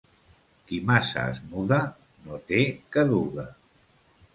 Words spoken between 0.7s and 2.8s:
massa es muda, no té